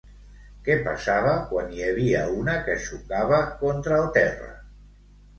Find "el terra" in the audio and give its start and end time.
4.05-4.49